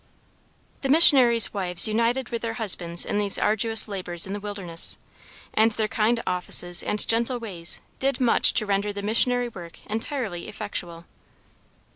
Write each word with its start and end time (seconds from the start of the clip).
The 0.81 0.89
missionaries' 0.89 1.53
wives 1.53 1.87
united 1.87 2.29
with 2.29 2.41
their 2.41 2.55
husbands 2.55 3.05
in 3.05 3.19
these 3.19 3.37
arduous 3.37 3.87
labors 3.87 4.25
in 4.25 4.33
the 4.33 4.39
wilderness, 4.39 4.97
and 5.53 5.73
their 5.73 5.87
kind 5.87 6.23
offices 6.25 6.81
and 6.81 7.07
gentle 7.07 7.37
ways 7.37 7.81
did 7.99 8.19
much 8.19 8.51
to 8.53 8.65
render 8.65 8.91
the 8.91 9.03
missionary 9.03 9.47
work 9.49 9.85
entirely 9.85 10.47
effectual. 10.47 11.05